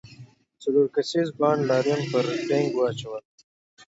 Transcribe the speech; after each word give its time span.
څلور 0.61 0.85
کسیز 0.95 1.27
بانډ 1.39 1.61
لاریون 1.69 2.01
پر 2.11 2.25
دینګ 2.47 2.69
واچوله. 2.77 3.21